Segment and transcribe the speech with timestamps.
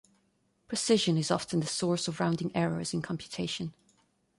[0.67, 3.71] Precision is often the source of rounding errors in computation.